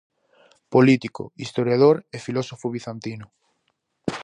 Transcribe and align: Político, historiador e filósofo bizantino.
Político, 0.73 1.23
historiador 1.43 1.95
e 2.15 2.17
filósofo 2.25 2.65
bizantino. 2.75 3.27